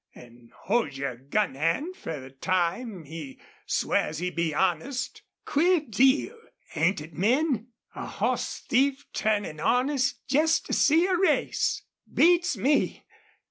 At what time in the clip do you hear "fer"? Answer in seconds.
1.95-2.19